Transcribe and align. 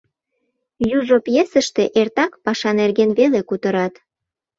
Южо 0.97 1.15
пьесыште 1.25 1.83
эртак 1.99 2.31
паша 2.43 2.71
нерген 2.79 3.09
веле 3.19 3.41
кутырат. 3.49 3.93